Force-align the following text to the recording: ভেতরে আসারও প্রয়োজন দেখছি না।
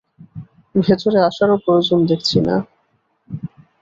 ভেতরে 0.75 1.17
আসারও 1.29 1.55
প্রয়োজন 1.65 1.99
দেখছি 2.05 2.37
না। 2.39 2.55